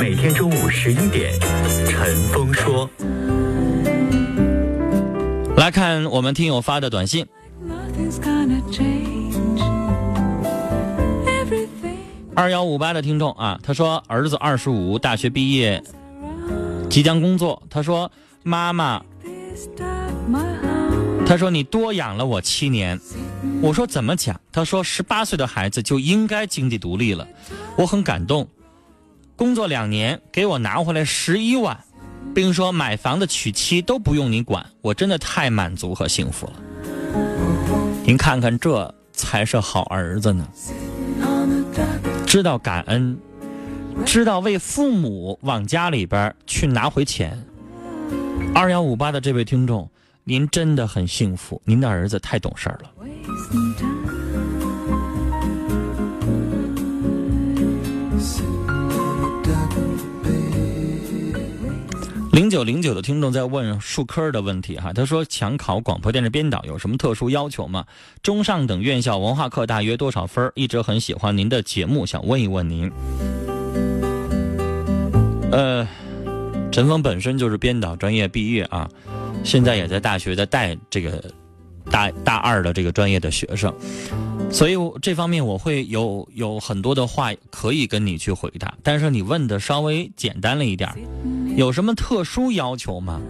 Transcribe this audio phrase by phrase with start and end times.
[0.00, 1.38] 每天中午十一点，
[1.86, 2.88] 陈峰说。
[5.58, 7.26] 来看我们听友发的短信。
[12.34, 15.82] 二幺五八的听众啊，他说儿子二十五，大学毕业，
[16.88, 17.62] 即将工作。
[17.68, 18.10] 他说
[18.42, 19.04] 妈妈，
[21.26, 22.98] 他说你多养了我七年。
[23.60, 24.40] 我说怎么讲？
[24.50, 27.28] 他说十八岁的孩子就应该经济独立了。
[27.76, 28.48] 我很感动。
[29.40, 31.80] 工作两年，给我拿回来十一万。
[32.34, 36.52] 并说买房子娶妻都不用你管，我真的太满足和幸福了。
[38.04, 40.46] 您看看，这才是好儿子呢，
[42.26, 43.18] 知道感恩，
[44.04, 47.42] 知道为父母往家里边去拿回钱。
[48.54, 49.88] 二幺五八的这位听众，
[50.22, 52.92] 您真的很幸福，您的儿子太懂事了。
[62.32, 67.84] 零九零九的听众在问数科的问题哈，他说想考广播电视编导有什么特殊要求吗？
[68.22, 70.50] 中上等院校文化课大约多少分？
[70.54, 72.90] 一直很喜欢您的节目，想问一问您。
[75.50, 75.86] 呃，
[76.70, 78.88] 陈峰本身就是编导专业毕业啊，
[79.42, 81.22] 现在也在大学在带这个
[81.90, 83.74] 大大二的这个专业的学生，
[84.52, 90.96] 所以这方面我会有有很多的话可以跟你去回答，但是你问的稍微简单了一点儿。
[91.56, 93.20] 有什么特殊要求吗？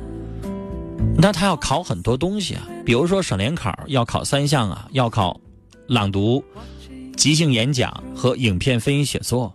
[1.16, 5.40] 那他要考很多东西啊，比如说省联考要考三项啊，要考
[5.86, 6.42] 朗读、
[7.16, 9.52] 即兴演讲和影片分析写作。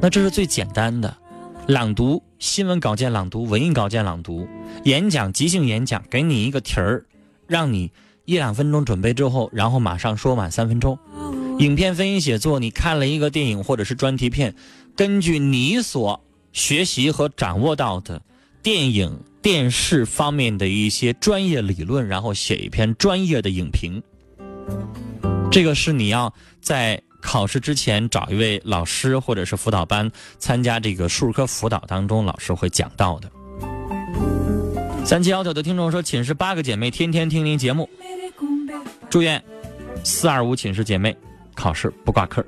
[0.00, 1.16] 那这是最简单的，
[1.66, 4.46] 朗读、新闻稿件朗读、文艺稿件朗读、
[4.84, 7.04] 演讲、即兴演讲，给你一个题儿，
[7.46, 7.90] 让你
[8.26, 10.98] 一两分钟准备之后，然后马上说满三分钟。
[11.58, 14.54] 影片分析写作，你看了一个电影或者是专题片，
[14.94, 16.20] 根据你所。
[16.52, 18.20] 学习和掌握到的
[18.62, 24.02] 电影、电视方面的一些专业理论，然后写一篇专业的影评。
[25.50, 33.30] 这个是你要在考试之前找一位老师或者是辅导班参加这个数科辅导当中，老师会讲到的。
[35.04, 37.88] 三七幺九的听众说：“寝室八个姐妹天天听您节目，
[39.08, 39.42] 祝愿
[40.04, 41.16] 四二五寝室姐妹
[41.54, 42.44] 考试不挂科。”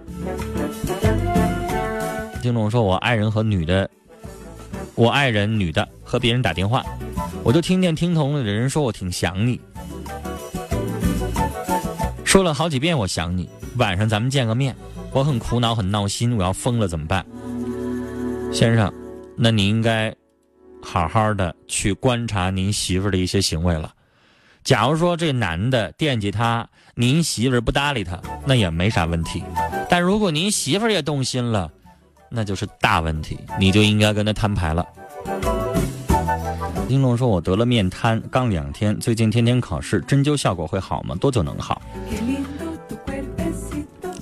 [2.41, 3.89] 听众说：“我爱人和女的，
[4.95, 6.83] 我爱人女的和别人打电话，
[7.45, 9.61] 我就听见听筒里的人说我挺想你，
[12.25, 14.75] 说了好几遍我想你，晚上咱们见个面，
[15.13, 17.25] 我很苦恼很闹心，我要疯了怎么办？
[18.53, 18.93] 先生，
[19.37, 20.15] 那你应该
[20.83, 23.93] 好好的去观察您媳妇的一些行为了。
[24.65, 29.43] 假如说这男的惦记她，您媳妇不搭理他，那也没啥问题。
[29.89, 31.71] 但如果您媳妇也动心了，
[32.31, 34.87] 那就是大问题，你就应该跟他摊牌了。
[36.89, 41.15] 听众说：“我得了面瘫，刚两天，最近天天考试，针灸效果会好吗？
[41.17, 41.83] 多久能好？”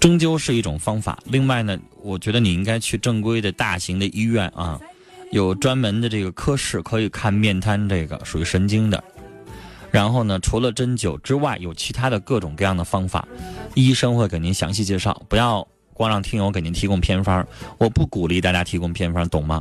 [0.00, 4.80] 针灸是一种方法，另外呢，我觉得你应该去正规的大型的医院啊，
[5.30, 9.02] 有专门的这个科室可以看面瘫，这个属于神经的。
[9.90, 13.26] 然后呢，除了针灸之外，有其他的各种各样的方法，
[13.74, 15.66] 医生会给您详细介绍，不要。
[15.98, 17.46] 光让听友给您提供偏方，
[17.76, 19.60] 我不鼓励大家提供偏方，懂吗？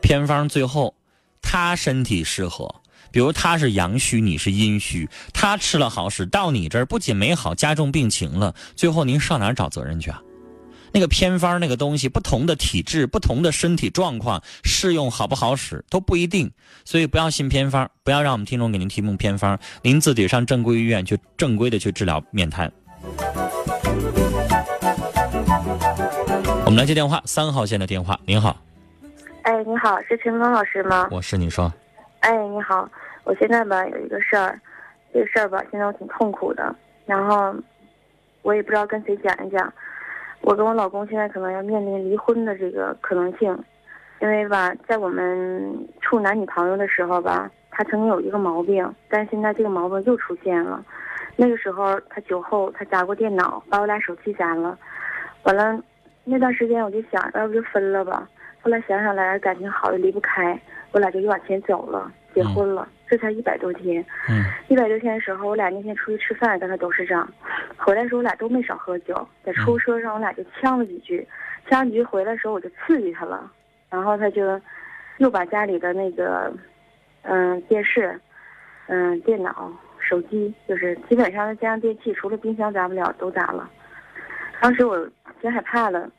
[0.00, 0.94] 偏方最后
[1.42, 2.72] 他身体适合，
[3.10, 10.22] 比如他是阳虚，你是阴虚，他吃了好使，到你这儿不仅没好，加重病情了，最后您上哪儿找责任去啊？
[10.90, 16.50] 那个偏方那个东西，不同的体质、不同的身体状况，适用好不好使都不一定，
[16.84, 22.72] 所以不要信偏方，不要让我们听众给您提供偏方，您自己上正规医院去正规的去治疗面瘫。
[26.78, 28.16] 来接电话，三号线的电话。
[28.24, 28.56] 您好，
[29.42, 31.08] 哎，你好，是陈峰老师吗？
[31.10, 31.72] 我是你说，
[32.20, 32.88] 哎，你好，
[33.24, 34.56] 我现在吧有一个事儿，
[35.12, 36.72] 这个事儿吧现在我挺痛苦的，
[37.04, 37.52] 然后
[38.42, 39.72] 我也不知道跟谁讲一讲。
[40.42, 43.58] 我跟我老公现在可能要面临离婚的这个可能性，
[44.20, 50.80] 因为吧，在我们处男女朋友的时候吧，他曾经有一个毛病，但是现在这个毛病又出现了。
[51.34, 54.78] 那个时候他酒后他砸过电脑，把我俩手机砸了。
[55.42, 55.82] 完了，
[56.30, 58.28] 那段时间我就想，要不就分了吧。
[58.60, 60.60] 后来想想来，感情好的离不开，
[60.92, 62.86] 我俩就又往前走了，结婚了。
[63.08, 67.26] 这才一百多天，嗯，一百多天的时候，我俩那天出去吃饭，跟他董事长，
[67.78, 71.26] 回来的时候我俩都没少喝酒，在出租车上我俩就呛了几句，
[71.70, 73.50] 呛了几句回来的时候我就刺激他了，
[73.88, 74.60] 然后他就
[75.16, 76.52] 又把家里的那个
[77.22, 78.20] 嗯电视、
[78.88, 83.70] 嗯电脑、手机，就是基本上的家用电器，除了冰箱砸不了都砸了。
[84.60, 85.08] 当时我
[85.40, 86.10] 挺害怕的，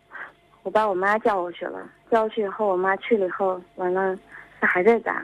[0.64, 1.80] 我把我妈叫过去了，
[2.12, 4.18] 叫过去以后，我妈去了以后，完了
[4.60, 5.24] 她还在砸。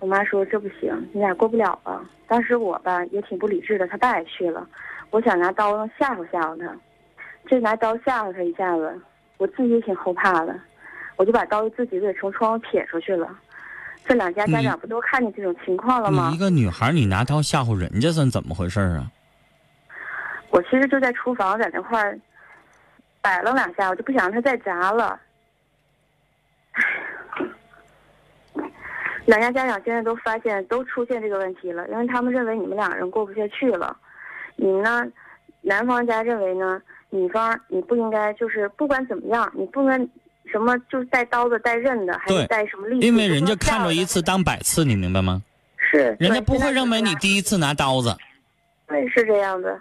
[0.00, 2.04] 我妈说这不行，你俩过不了了。
[2.26, 4.66] 当时我吧也挺不理智的，他爸也去了，
[5.10, 6.76] 我想拿刀子吓唬吓唬他，
[7.46, 9.00] 这拿刀吓唬他一下子，
[9.38, 10.54] 我自己也挺后怕的，
[11.16, 13.28] 我就把刀自己给从窗户撇出去了。
[14.04, 16.28] 这两家家长不都看见这种情况了吗？
[16.28, 19.10] 你一个女孩，你拿刀吓唬人家算怎么回事啊？
[20.50, 22.18] 我其实就在厨房在那块儿
[23.24, 25.18] 摆了两下，我就不想让他再砸了。
[29.24, 33.96] 两家家长现在都发现都出现这个问题了，因为他们认为你们两人过不下去了。
[34.56, 35.02] 你呢，
[35.62, 36.78] 男方家认为呢，
[37.08, 40.06] 女方你不应该就是不管怎么样，你不能
[40.44, 45.42] 什么就是带刀子带刃的，还是带什么利器，因为人家看着一次当百次，你明白吗？
[45.78, 48.14] 是，人家不会认为你第一次拿刀子。
[48.86, 49.80] 对，是这样的。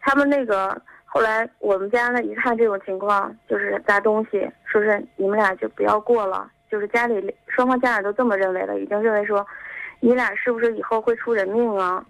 [0.00, 0.80] 他们那个
[1.14, 6.50] 后来我们家呢一看这种情况，就是砸东西，说是你们俩就不要过了。
[6.68, 7.14] 就是家里
[7.46, 9.46] 双方家长都这么认为了，已经认为说，
[10.00, 12.04] 你俩是不是以后会出人命啊？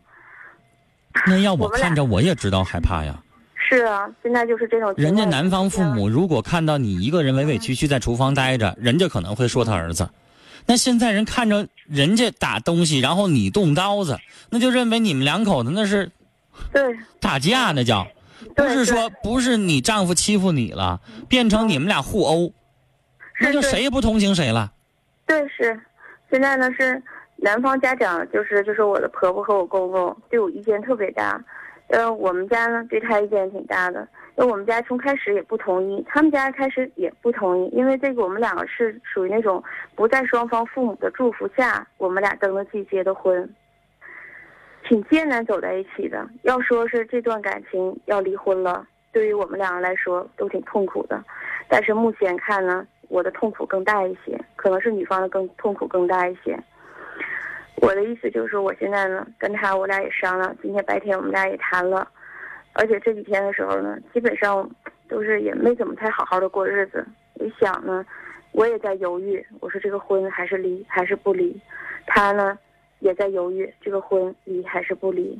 [1.29, 3.15] 那要我看着我也知道害怕呀。
[3.57, 4.95] 是啊，现在就是这种。
[4.97, 10.09] 人家男方父母如果看到你一个人委委屈屈在厨房待着，人家可能会说他儿子。
[10.65, 14.19] 那现在人看着人家打东西，然后你动刀子，
[14.49, 16.11] 那就认为你们两口子那是
[16.73, 18.07] 对打架，那叫
[18.55, 22.53] 不是说不是你丈夫欺负你了，变成你们俩互殴。
[23.41, 24.73] 那就谁也不同情谁了。
[25.27, 25.79] 对，是，
[26.31, 27.03] 现在呢是
[27.37, 31.43] 男方家长，就是就是我的婆婆和我公公对我意见特别大，
[31.89, 34.07] 呃，我们家呢对他意见挺大的，
[34.37, 39.63] 因为我们家从开始也不同意，他们家开始也不同意，因为这个我们两个是属于那种
[39.97, 43.49] 不在双方父母的祝福下，我们俩登了记结的婚，
[44.89, 46.29] 挺艰难走在一起的。
[46.43, 51.23] 要说是这段感情要离婚了，对于我们两个来说都挺痛苦的，
[51.69, 52.87] 但是目前看呢。
[53.09, 56.59] 我的痛苦更大一些，可能是女方的更痛苦更大一些。
[57.77, 62.09] 我的意思就是，我现在呢跟他我俩也商量，今天白天我们俩也谈了，
[62.73, 64.69] 而且这几天的时候呢，基本上
[65.07, 67.07] 都是也没怎么太好好的过日子。
[67.35, 68.05] 我想呢，
[68.53, 71.61] 我也在犹豫，我说这个婚还是离还是不离？
[72.07, 72.59] 他呢
[73.05, 75.39] 也在犹豫，这个婚离还是不离？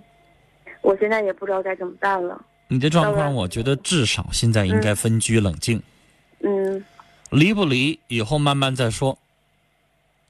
[0.83, 2.45] 我现在也不知道该怎么办了。
[2.69, 5.83] 你的状况，我觉得至少现在应该分居冷静。
[6.41, 6.85] 嗯。
[7.31, 9.19] 离不离以后慢慢再说。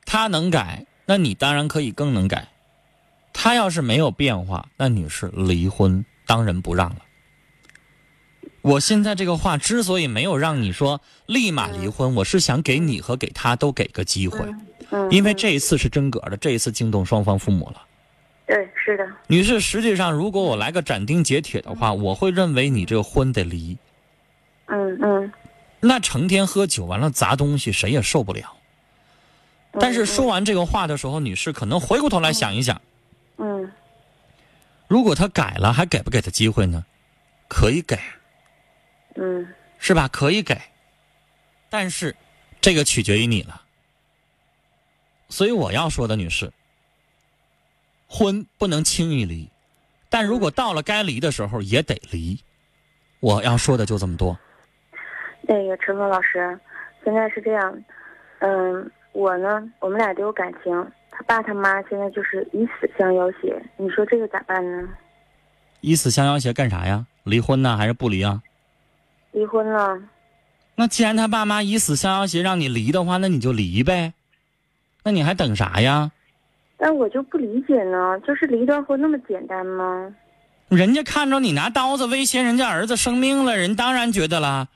[0.07, 2.47] 他能改，那你当然可以更能改。
[3.33, 6.99] 他要是没有变化，那你是离婚当仁不让了。
[8.63, 14.39] 我现在这个话之所以没有让你说立马离婚，我是想给你和给他都给个机会，
[15.11, 17.83] 因为这一次是真格的，这一次惊动双方父母了。
[18.47, 19.07] 对，是的。
[19.27, 23.77] 女士，实际上如果我来个斩钉截铁的话，我会认为你这个婚得离。
[24.67, 25.33] 嗯嗯。
[25.81, 28.57] 那成天喝酒完了砸东西，谁也受不了。
[29.81, 32.81] 但是说完这个话的时候，女士可能回过头来想一想，
[33.39, 33.73] 嗯，
[34.87, 36.85] 如果他改了，还给不给他机会呢？
[37.49, 37.99] 可以给，
[39.17, 39.47] 嗯，
[39.79, 40.07] 是吧？
[40.09, 40.61] 可以给，
[41.69, 42.15] 但是
[42.61, 43.63] 这个取决于你了。
[45.35, 46.49] 所以我要说的，女士，
[48.07, 49.51] 婚不能轻易离，
[50.09, 52.39] 但如果到了该离的时候，也得离。
[53.19, 54.39] 我要说的就这么多。
[55.43, 56.57] 那个陈峰老师，
[57.03, 57.83] 现在是这样，
[58.39, 60.73] 嗯，我呢，我们俩都有感情，
[61.11, 64.89] 他爸他妈现在就是以死相要挟，你说这个咋办呢？
[65.81, 67.05] 以死相要挟干啥呀？
[67.25, 68.41] 离婚呢，还是不离啊？
[69.33, 70.01] 离婚了。
[70.77, 74.13] 那既然他爸妈以死相要挟让你离的话，那你就离呗，
[75.05, 76.11] 那你还等啥呀？
[76.77, 80.13] 但我就不理解呢，就是离段婚那么简单吗？
[80.69, 84.69] 人家看着你拿刀子威胁人家儿子生命了，人当然觉得了。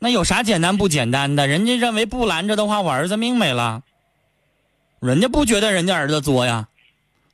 [0.00, 1.46] 那有啥简单不简单的？
[1.46, 3.82] 人家认为不拦着的话，我儿子命没了。
[5.00, 6.68] 人家不觉得人家儿子作呀，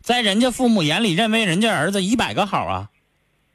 [0.02, 2.90] 在人家父母眼里，认为人家儿子一百个好啊。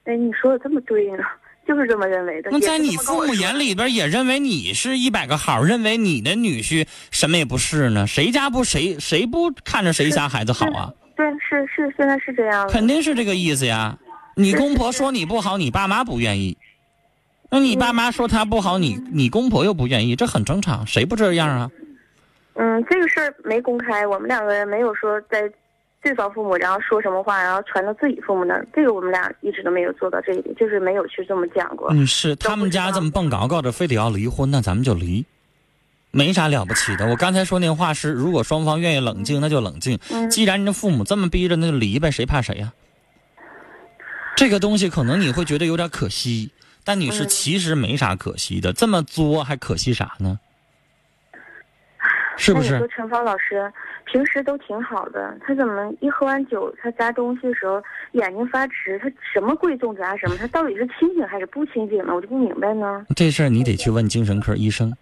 [0.05, 1.23] 哎，你说的这么对呢，
[1.67, 2.49] 就是这么认为的。
[2.51, 8.05] 那在你父母眼里边，也认为你是一百个好，认为你的女婿什么也不是呢？
[8.07, 10.91] 谁家不谁谁不看着谁家孩子好啊？
[11.15, 12.67] 对，是是，现在是这样。
[12.69, 13.97] 肯定是这个意思呀。
[14.35, 16.57] 你公婆说你不好，你爸妈不愿意；
[17.51, 21.69] 那你爸妈说他不好，你你公婆又不愿意，这很正常，谁不这样啊？
[22.55, 25.43] 嗯，这个事儿没公开，我们两个人没有说在
[26.03, 28.67] 对方父母，然后说什么话，然后传到自己父母那儿。
[28.73, 31.87] 这个我们俩一直都没有做到这一点，就是没有去这么讲过。
[31.91, 35.25] 嗯，是，他们家这么蹦高高的，非得要离婚，那咱们就离，
[36.11, 37.07] 没啥了不起的。
[37.07, 39.97] 我刚才说那话是，如果双方愿意冷静，那就冷静。
[40.11, 42.73] 嗯既然人家父母这么逼着，那就离呗，谁怕谁呀、
[44.35, 46.51] 这个东西可能你会觉得有点可惜，
[46.83, 50.37] 但女士嗯其实没啥可惜的，这么作还可惜啥呢？
[52.37, 52.87] 是不那你说是？
[52.95, 53.71] 陈芳老师
[54.05, 57.81] 平时都挺好的，他怎么一喝完酒，他砸东西的时候
[58.13, 58.99] 眼睛发直？
[58.99, 60.35] 他什么贵重砸什么？
[60.37, 62.13] 他到底是清醒还是不清醒呢？
[62.15, 63.05] 我就不明白呢。
[63.15, 64.95] 这事儿你得去问精神科医生，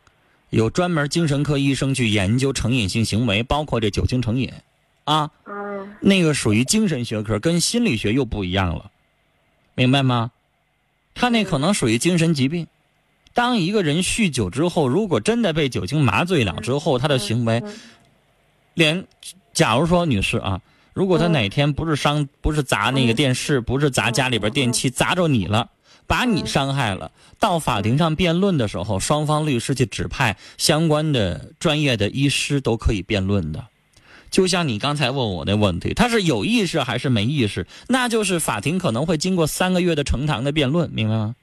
[0.50, 4.52] 有专门精神科医生去研究成瘾性行为，包括这酒精成瘾，
[5.06, 5.30] 啊。
[5.46, 5.62] 嗯
[6.00, 8.92] 那个属于精神学科，跟心理学又不一样了，
[9.76, 10.32] 明白吗？
[11.14, 12.68] 他那可能属于精神疾病。
[13.34, 17.74] 当一个人酗酒之后，如果真的被酒精麻醉了之后，他的行为嗯
[18.74, 19.06] 连，
[19.54, 20.62] 假如说女士啊，
[20.94, 25.70] 如果他嗯哪天不是伤，不是砸那个电视，不是砸家里边电器，砸着你了，
[26.08, 33.66] 把你伤害了，到法庭上辩论的时候，双方律师去指派相关的专业的医师都可以辩论的。
[34.30, 37.68] 就像你刚才问我的问题，他是有意识还是没意识？
[37.88, 41.36] 那就是法庭可能会经过三个月的呈堂的辩论，明白吗？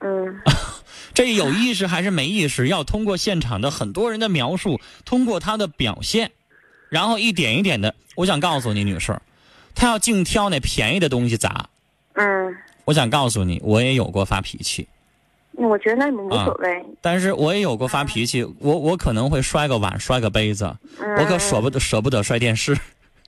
[0.00, 0.40] 嗯
[1.14, 6.30] 这有意识还是没意识，要通过现场的很多人的描述，通过他的表现，
[6.88, 7.94] 然后一点一点的。
[8.14, 9.18] 我想告诉你，女士，
[9.74, 11.68] 他要净挑那便宜的东西砸。
[12.14, 14.86] 嗯，我想告诉你，我也有过发脾气，
[15.52, 16.84] 我觉得那无所谓。
[17.00, 22.76] 但是我也有过发脾气，我我可能会摔个碗，摔个杯子，嗯、我可舍不得舍不得摔电视。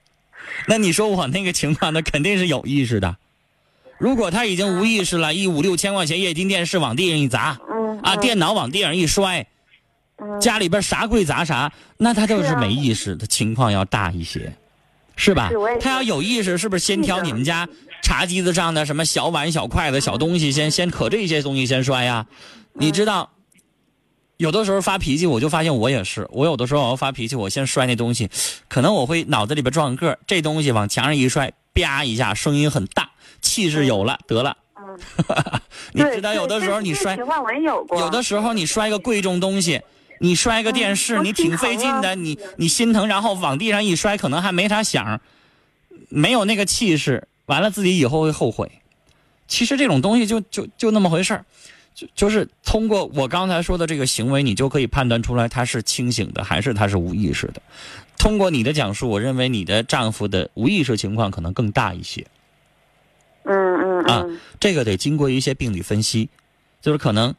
[0.66, 3.16] 那你说我那个情况，那肯定是有意识的。
[4.00, 8.21] 如果他已经无意识了，一五六千块钱液晶电视往地上一砸，嗯啊，嗯。
[8.21, 9.47] 电脑往地上一摔，
[10.16, 10.40] 嗯。
[10.40, 14.50] 家里边啥贵砸啥，那他就是没意识的情况要大一些，
[15.16, 15.50] 是吧？
[15.80, 17.69] 他要有意识，是不是先挑你们家
[18.02, 22.26] 茶几子上的什么小碗、小筷子、小东西，先先可这些东西先摔呀？
[22.73, 23.30] 你知道，
[24.38, 28.30] 有的时候发脾气，我就发现我也是，我有的时候我要发脾气，我先摔那东西，
[28.66, 33.11] 可能我会脑子里边撞个这东西往墙上一摔，啪一下，声音很大，
[33.60, 34.56] 气势有了，得了。
[34.76, 34.98] 嗯，
[35.92, 38.00] 你知道，有的时候你摔有过。
[38.00, 39.82] 有的时候你摔个贵重东西，
[40.18, 45.20] 你摔个电视，嗯你挺费劲的，你你心疼，然后往地上一摔，可能还没啥响，
[46.08, 48.70] 没有那个气势，完了自己以后会后悔。
[49.46, 51.44] 其实这种东西就就就那么回事儿，
[51.94, 57.60] 就就是通过我刚才说的这个行为，你就可以判断出来他是清醒的还是他是无意识的。
[58.16, 62.26] 通过你的讲述，我认为你的丈夫的无意识情况可能更大一些。
[63.44, 66.28] 嗯嗯啊嗯这个得经过一些病理分析，
[66.80, 67.35] 就是可能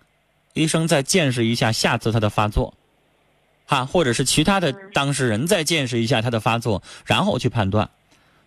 [0.53, 2.73] 医生再见识一下下次他的发作，
[3.65, 7.89] 哈，或者是其他的当事人再见识一下他的发作，然后去判断。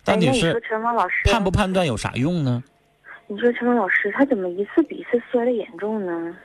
[0.03, 2.63] 但女哎那你说士，陈芳老师判不判断有啥用呢？
[3.27, 6.35] 你说陈芳老师，他怎么一次比一次摔的严重呢？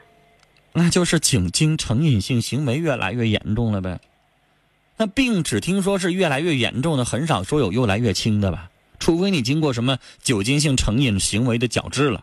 [0.72, 4.00] 那就是酒精成瘾性行为越来越严重了呗。
[4.96, 8.70] 那病只听说是越来越严重的，很少说有越来越轻的吧？
[9.00, 12.22] 除非你经过什么酒精性成瘾行为的矫治了。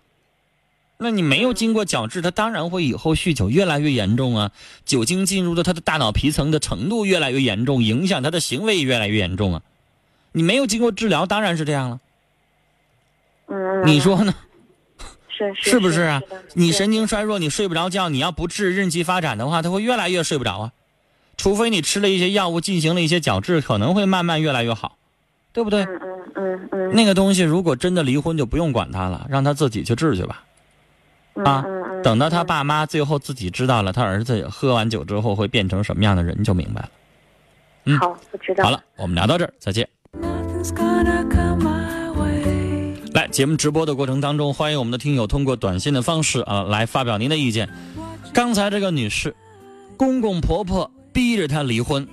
[1.00, 4.52] 那你没有经过矫治，他当然会以后酗酒越来越严重啊。
[4.86, 9.62] 酒精进入到他的大脑皮层的程度越来越严重，影响他的行为越来越严重啊。
[10.32, 12.00] 你没有经过治疗，当然是这样了。
[13.48, 14.34] 嗯，你说呢？
[15.30, 16.22] 是是 是不是啊？
[16.54, 20.72] 你是神经衰弱，你睡不着觉，你要不治任其发展的话，他会越来越睡不着啊。
[21.38, 24.98] 除非你吃了一些药物，进行了一些矫治，可能会慢慢越来越好，
[25.52, 25.84] 对不对？
[25.84, 30.44] 嗯嗯嗯嗯，那个东西如果真的离婚，就不用管他了，让他自己去治去吧。
[31.44, 36.90] 啊嗯嗯嗯等到他嗯爸妈最后自己知道了他儿子喝完酒之后会变成什么样的人，就明白了。
[37.86, 38.64] 嗯好，我知道。
[38.64, 39.88] 好了，我们聊到这儿，再见。
[43.14, 47.68] 来，节目直播的过程当中，欢迎我们的听友通过短信的方式啊来发表您的意见。
[48.34, 49.36] 刚才这个女士，
[49.96, 52.08] 公公婆婆逼着她离婚，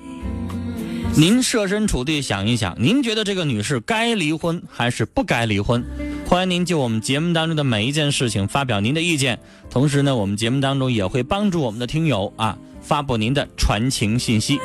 [1.17, 5.85] 您设身处地想一想，您觉得这个女士该离婚还是不该离婚？
[6.27, 9.39] 欢迎您就我们节目当中的每一件事情发表您的意见，
[9.71, 14.59] 同时呢，我们节目当中也会帮助我们的听友啊发布您的传情信息。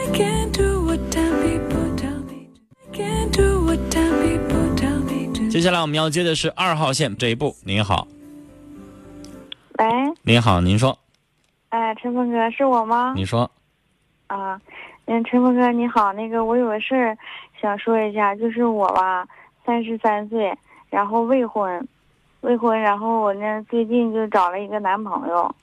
[5.52, 7.56] 接下来我们要接的是二号线这一步。
[7.64, 8.08] 您好，
[9.78, 9.86] 喂，
[10.24, 10.98] 您好，您说，
[11.70, 13.14] 哎，陈峰哥，是我吗？
[13.16, 13.52] 你说，
[14.28, 14.60] 啊，
[15.12, 17.18] 嗯，陈峰哥你好，那个我有个事儿
[17.60, 19.28] 想说一下，就是我吧，
[19.66, 20.56] 三十三岁，
[20.92, 21.84] 然后未婚，
[22.42, 25.56] 未婚，然后我呢最近就找了一个男朋友，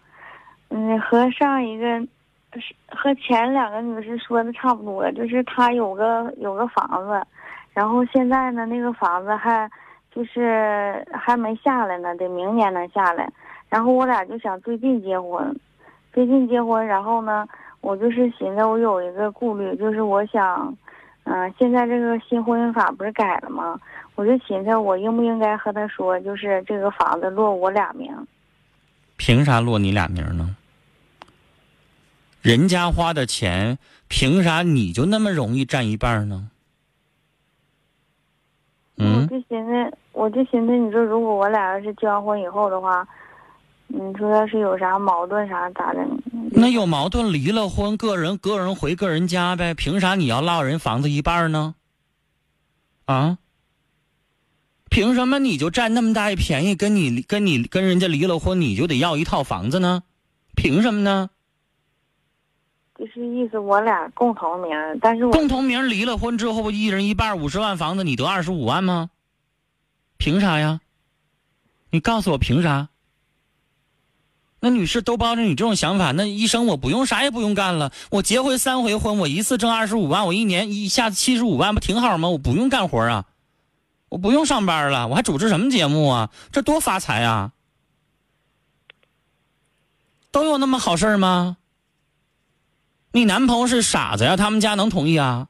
[0.71, 1.87] 嗯，和上一个
[2.61, 7.25] 是和前两个女士说的差不多，就是他有个有个房子，
[7.73, 9.71] 然后现在呢那个房子还
[10.13, 13.31] 就是还没下来呢，得明年能下来，
[13.69, 15.57] 然后我俩就想最近结婚，
[16.13, 17.47] 最近结婚，然后呢。
[17.87, 20.77] 我就是寻思，我有一个顾虑，就是我想，
[21.23, 23.81] 嗯、现在这个新婚姻法不是改了吗？
[24.17, 28.13] 我就寻思，我应不应该和他说，就是这个房子落我俩名？
[29.17, 30.57] 凭啥落你俩名呢？
[32.43, 33.79] 人家花的钱，
[34.09, 36.51] 凭啥你就那么容易占一半呢？
[38.97, 43.07] 我嗯，就寻思，我就寻思，你说如果我俩要是结完婚以后的话，
[43.89, 46.01] 你说要是有啥矛盾啥咋的？
[46.51, 51.75] 那有矛盾离了婚，个人个人回个人家呗，凭啥你要落人房子一半呢？
[53.05, 53.39] 啊？
[54.89, 60.03] 凭什么你就占那么大一便宜，跟你跟你跟人家离了婚，你就得要一套房子呢？
[60.55, 61.31] 凭什么呢？
[62.99, 69.11] 就是意思我俩共同名，但是我共同名离了婚之后，一人一半五十万房子，你得二十五万吗？
[70.17, 70.81] 凭啥呀？
[71.91, 72.89] 你告诉我凭啥？
[74.67, 82.29] 那女士都抱着你这种想法，那医生我不用啥也不用干了，我结婚三回婚，我一次挣二十五万，我一年一下子七十五万，不挺好吗？
[82.31, 83.27] 我不用干活啊，
[84.09, 86.31] 我不用上班了，我还主持什么节目啊？
[86.51, 87.53] 这多发财啊！
[90.33, 91.59] 都有那么好事儿吗？
[93.13, 94.37] 你男朋友是傻子呀？
[94.37, 95.47] 他们家能同意啊？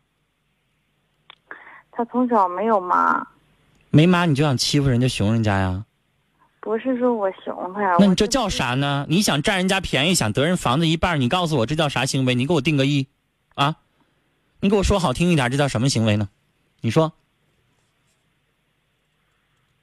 [1.91, 3.27] 他从小没有妈，
[3.89, 5.87] 没妈你就想欺负人家、熊人家呀？
[6.67, 7.95] 不是说我熊他呀。
[8.01, 9.07] 那你这叫啥呢？
[9.09, 12.35] 你想占人家便宜，想得人房子一半，你告诉我这叫啥行为？
[12.35, 13.07] 你给我定个义，
[13.55, 13.77] 啊？
[14.59, 16.29] 你给我说好听一点，这叫什么行为呢？
[16.81, 17.13] 你说，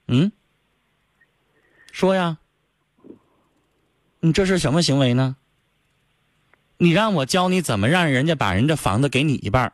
[0.08, 0.30] 嗯，
[1.90, 2.36] 说呀，
[4.20, 5.36] 你这是什么行为呢？
[6.76, 9.72] 你让我教你怎么让人家把人家房子给你一半，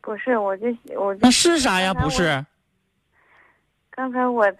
[0.00, 0.68] 不是，我就
[0.98, 1.92] 我就那是啥呀？
[1.92, 2.46] 不是，
[3.90, 4.50] 刚才我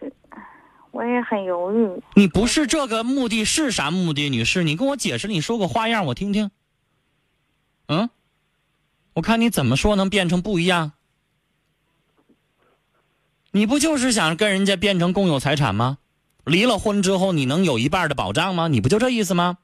[0.91, 2.03] 我也很犹豫。
[2.15, 4.65] 你不是这个目的是啥目的，女士？
[4.65, 6.51] 你跟我解释，你说个花样我听听。
[7.87, 8.11] 嗯，
[9.15, 10.93] 我看你怎么说能变成不一样？
[13.51, 15.99] 你不就是想跟人家变成共有财产吗？
[16.45, 18.69] 离了婚之后你能有一半的保障吗？
[18.69, 19.59] 你不就这意思吗？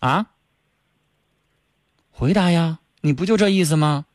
[0.00, 0.26] 啊？
[2.10, 4.06] 回答呀，你不就这意思吗？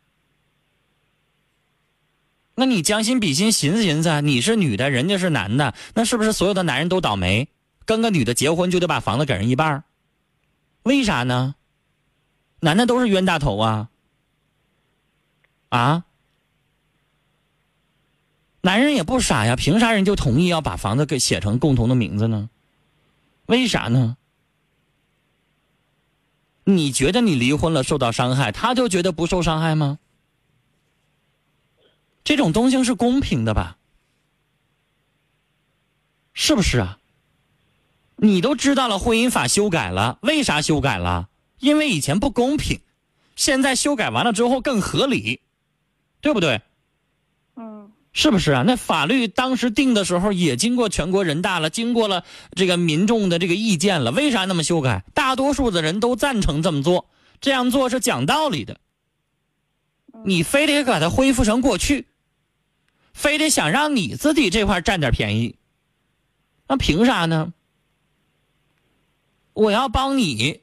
[2.59, 7.47] 那你将心比心，寻思寻思，你是女的，人家是男的，那是不是所有的男人都倒霉？
[7.85, 9.83] 跟个女的结婚就得把房子给人一半
[10.81, 11.53] 为啥呢？
[12.61, 13.89] 男的都是冤大头啊！
[15.69, 16.05] 啊？
[18.61, 22.49] 男人也不傻呀，凭啥人就同意要把房子给写成共同的名字呢？
[23.45, 24.17] 为啥呢？
[26.63, 29.99] 你觉得你离婚了受到伤害，他就觉得不受伤害吗？
[32.27, 33.77] 这种东西是公平的吧？
[36.33, 36.99] 是不是啊？
[38.17, 41.29] 你都知道了，婚姻法修改了，为啥修改了？
[41.59, 42.81] 因为以前不公平，
[43.37, 45.39] 现在修改完了之后更合理，
[46.19, 46.61] 对不对？
[47.55, 48.63] 嗯是不是啊？
[48.67, 55.05] 那法律当时定的时候也经过全国人大了，经过了这个民众的这个意见了，为啥那么修改？
[55.13, 57.09] 大多数的人都赞成这么做，
[57.39, 58.81] 这样做是讲道理的。
[60.25, 62.07] 你非得把它恢复成过去，
[63.17, 65.57] 非得想让你自己这块占点便宜，
[66.67, 67.51] 那凭啥呢？
[69.53, 70.61] 我要帮你，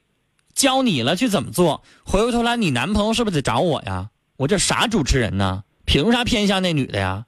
[0.53, 4.09] 教你了去怎么做，回过头来你男朋友是不是得找我呀？
[4.37, 5.65] 我这啥主持人呢？
[5.83, 7.25] 凭啥偏向那女的呀？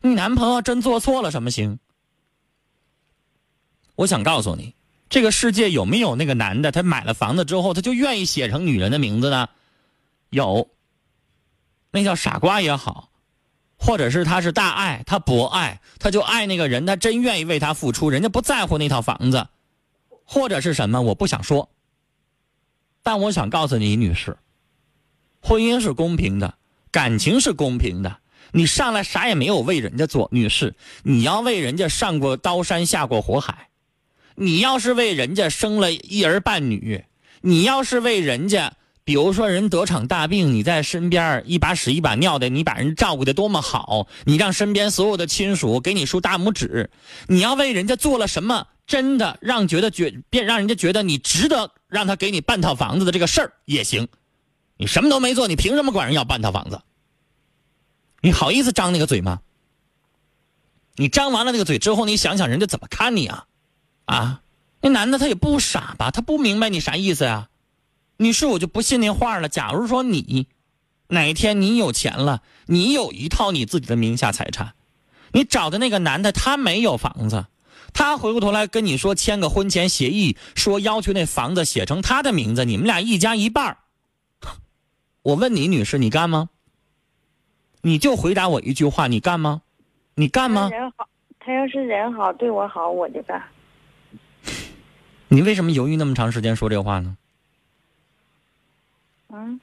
[0.00, 1.78] 你男朋友真做错了什么行？
[3.94, 4.74] 我想告诉你，
[5.08, 9.48] 这个世界有没有那个男的，他买了房子之后，他就愿意写成女人的名字呢？
[10.30, 10.68] 有，
[11.92, 13.11] 那叫傻瓜也好，
[13.84, 19.48] 或者是他是大爱，他博爱，他就爱那个人，他真愿意为他付出，人家不在乎那套房子，
[20.24, 21.68] 或者是什么，我不想说。
[23.02, 24.36] 但我想告诉你，女士，
[25.40, 26.54] 婚姻是公平的，
[26.92, 28.18] 感情是公平的。
[28.52, 33.70] 你上来啥也没有为人家做，女士，你要为人家上过刀山下过火海，
[34.36, 37.04] 你要是为人家生了一儿半女，
[37.40, 46.90] 你要是为人家，比如说人得场大病，你在身边一把屎一把尿的，你把人照顾的多么好，你让身边所有的亲属给你竖大拇指，
[47.26, 54.06] 你要为人家做了什么，真的让觉得觉变让人家觉得你值得让他给你半套房子的这个事儿也行，
[54.76, 56.80] 你什么都没做，你凭什么管人要半套房子？
[58.20, 59.40] 你好意思张那个嘴吗？
[60.94, 63.46] 你张完了那个嘴之后，你想想人家怎么看你啊？
[64.04, 64.42] 啊，
[64.80, 66.12] 那男的他也不傻吧？
[66.12, 67.48] 他不明白你啥意思呀？
[68.22, 69.48] 女士，我就不信那话了。
[69.48, 70.46] 假如说你
[71.08, 74.74] 哪一天你有钱了，你有一套你自己的名下财产，
[75.32, 77.46] 你找的那个男的他没有房子，
[77.92, 83.76] 他回过头来跟你说签个婚前协议，说要求那房子写成他的名字，你们俩一家一半儿
[85.22, 86.48] 我问你，女士，你干吗？
[87.82, 89.62] 你就回答我一句话，你干吗？
[90.14, 90.68] 你干吗？
[90.70, 91.08] 人好，
[91.40, 93.42] 他要是人好，对我好，我就干。
[95.28, 97.16] 你为什么犹豫那么长时间说这话呢？
[99.34, 99.58] 嗯，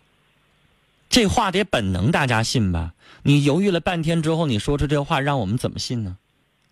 [1.10, 2.94] 这话得本能，大家信吧？
[3.22, 6.18] 你犹豫了半天之后，你说出这话，让我们怎么信呢？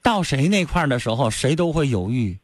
[0.02, 2.40] 到谁那块儿的时候，谁都会犹豫。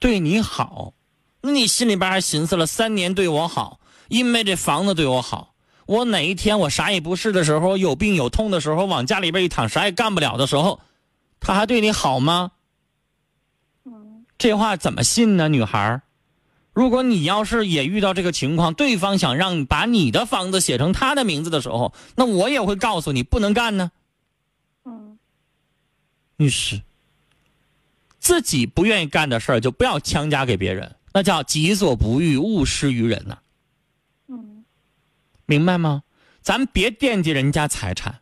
[0.00, 0.94] 对你好，
[1.42, 3.78] 那你心里边还寻思了三年对我好，
[4.08, 5.54] 因为这房子对我好。
[5.86, 10.80] 我哪一天我啥也不是的时候，有病有痛的时候，往家里边一躺，啥也干不了的时候，
[11.38, 12.50] 他还对你好吗？
[14.36, 16.02] 这话怎么信呢，女孩儿？
[16.74, 23.90] 如果你要是也遇到这个情况，对方想让把你的房子写成他的名字的时候，那我也会告诉你不能干呢。
[24.84, 25.18] 嗯，
[26.36, 26.82] 女士，
[28.18, 33.38] 自己不愿意干的事儿就不要强加给别人，那叫己所不欲，勿施于人呐、
[34.28, 34.64] 嗯，
[35.46, 36.02] 明白吗？
[36.42, 38.20] 咱别惦记人家财产，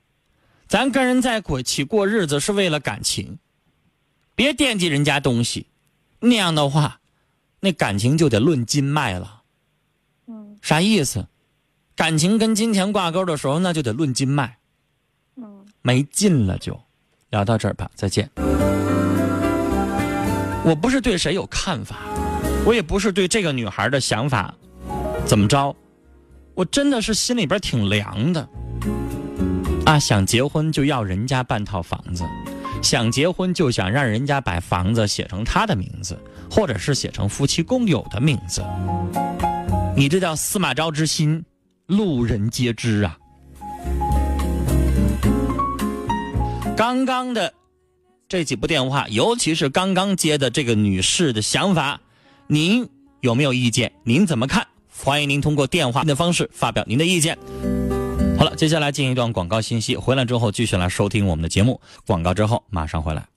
[0.68, 3.38] 咱跟人在一起过日子是为了感情，
[4.36, 5.66] 别惦记人家东西，
[6.20, 7.00] 那样的话，
[7.64, 9.42] 那感情就得论斤卖了。
[10.26, 11.24] 嗯，啥意思？
[11.94, 14.58] 感情跟金钱挂钩的时候，那就得论斤卖，
[15.36, 16.76] 嗯，没劲了就。
[17.30, 18.28] 聊到这儿吧，再见。
[20.64, 21.98] 我不是对谁有看法，
[22.66, 24.52] 我也不是对这个女孩的想法
[25.24, 25.74] 怎么着，
[26.54, 28.48] 我真的是心里边挺凉的。
[29.86, 32.24] 啊，想结婚就要人家半套房子，
[32.82, 36.18] 想结婚就想让人家把房子写成他的名字，
[36.50, 38.62] 或者是写成夫妻共有的名字。
[39.96, 41.44] 你这叫司马昭之心，
[41.86, 43.16] 路人皆知啊。
[46.76, 47.54] 刚刚的
[48.28, 52.00] 这几部电话，尤其是刚刚接的这个女士的想法，
[52.48, 52.88] 您
[53.20, 53.92] 有没有意见？
[54.02, 54.66] 您怎么看？
[55.04, 57.38] 欢迎您通过电话的方式发表您的意见。
[58.42, 61.80] 好了，接下来进一段广告信息，回来之后继续来收听我们的节目。
[62.04, 63.31] 广告之后马上回来。